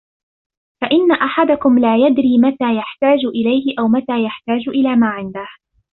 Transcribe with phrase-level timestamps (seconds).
[0.81, 5.47] فَإِنَّ أَحَدَكُمْ لَا يَدْرِي مَتَى يَحْتَاجُ إلَيْهِ أَوْ مَتَى يَحْتَاجُ إلَى مَا عِنْدَهُ